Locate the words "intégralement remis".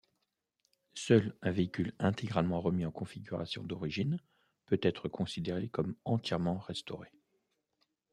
1.99-2.87